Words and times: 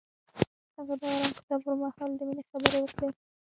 هغه 0.77 0.93
د 1.01 1.03
آرام 1.13 1.31
کتاب 1.37 1.59
پر 1.65 1.73
مهال 1.81 2.11
د 2.17 2.21
مینې 2.27 2.43
خبرې 2.51 2.77
وکړې. 2.81 3.09